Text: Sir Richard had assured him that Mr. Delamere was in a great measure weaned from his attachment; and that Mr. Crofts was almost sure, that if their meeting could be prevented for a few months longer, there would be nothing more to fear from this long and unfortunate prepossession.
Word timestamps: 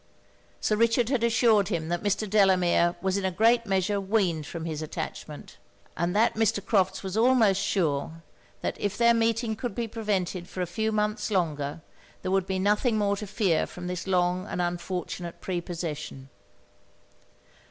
Sir 0.59 0.75
Richard 0.75 1.09
had 1.09 1.23
assured 1.23 1.67
him 1.67 1.89
that 1.89 2.01
Mr. 2.01 2.27
Delamere 2.27 2.95
was 3.03 3.17
in 3.17 3.23
a 3.23 3.29
great 3.29 3.67
measure 3.67 4.01
weaned 4.01 4.47
from 4.47 4.65
his 4.65 4.81
attachment; 4.81 5.57
and 5.95 6.15
that 6.15 6.33
Mr. 6.33 6.65
Crofts 6.65 7.03
was 7.03 7.15
almost 7.15 7.61
sure, 7.61 8.23
that 8.61 8.81
if 8.81 8.97
their 8.97 9.13
meeting 9.13 9.55
could 9.55 9.75
be 9.75 9.87
prevented 9.87 10.49
for 10.49 10.61
a 10.63 10.65
few 10.65 10.91
months 10.91 11.29
longer, 11.29 11.81
there 12.23 12.31
would 12.31 12.47
be 12.47 12.57
nothing 12.57 12.97
more 12.97 13.15
to 13.17 13.27
fear 13.27 13.67
from 13.67 13.85
this 13.85 14.07
long 14.07 14.47
and 14.47 14.59
unfortunate 14.59 15.39
prepossession. 15.39 16.29